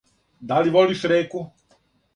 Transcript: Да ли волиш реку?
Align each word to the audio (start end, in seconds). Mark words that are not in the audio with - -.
Да 0.41 0.63
ли 0.65 0.69
волиш 0.77 1.05
реку? 1.13 1.47